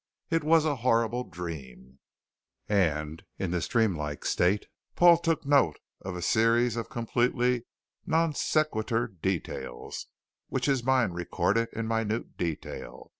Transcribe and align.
It 0.31 0.43
was 0.43 0.65
a 0.65 0.77
horrible 0.77 1.23
dream 1.25 1.99
And 2.67 3.23
in 3.37 3.51
this 3.51 3.67
dreamlike 3.67 4.25
state, 4.25 4.65
Paul 4.95 5.19
took 5.19 5.45
note 5.45 5.77
of 6.01 6.15
a 6.15 6.23
series 6.23 6.75
of 6.75 6.89
completely 6.89 7.65
non 8.07 8.33
sequitur 8.33 9.05
details 9.07 10.07
which 10.47 10.65
his 10.65 10.83
mind 10.83 11.13
recorded 11.13 11.69
in 11.73 11.87
minute 11.87 12.35
detail. 12.35 13.09